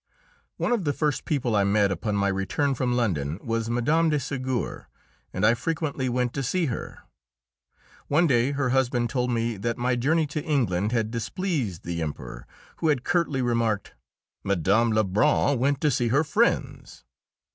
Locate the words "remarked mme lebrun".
13.43-15.59